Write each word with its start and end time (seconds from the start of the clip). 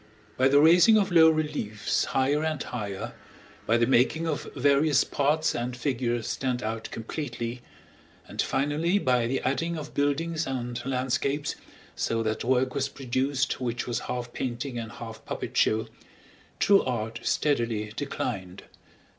By 0.35 0.47
the 0.47 0.59
raising 0.59 0.97
of 0.97 1.11
low 1.11 1.29
reliefs 1.29 2.05
higher 2.05 2.43
and 2.43 2.63
higher, 2.63 3.13
by 3.67 3.77
the 3.77 3.85
making 3.85 4.25
of 4.27 4.49
various 4.55 5.03
parts 5.03 5.53
and 5.53 5.77
figures 5.77 6.27
stand 6.27 6.63
out 6.63 6.89
completely, 6.89 7.61
and 8.27 8.41
finally 8.41 8.97
by 8.97 9.27
the 9.27 9.41
adding 9.41 9.77
of 9.77 9.93
buildings 9.93 10.47
and 10.47 10.83
landscapes, 10.87 11.53
so 11.95 12.23
that 12.23 12.43
work 12.43 12.73
was 12.73 12.89
produced 12.89 13.61
which 13.61 13.85
was 13.85 13.99
half 14.09 14.33
painting 14.33 14.79
and 14.79 14.93
half 14.93 15.23
puppet 15.23 15.55
show, 15.55 15.87
true 16.57 16.81
art 16.81 17.19
steadily 17.21 17.93
declined. 17.95 18.63